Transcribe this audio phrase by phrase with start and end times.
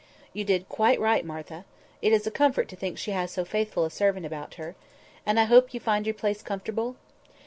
[0.33, 1.63] "You did quite right, Martha.
[2.01, 4.73] It is a comfort to think she has so faithful a servant about her.
[5.27, 6.95] And I hope you find your place comfortable?"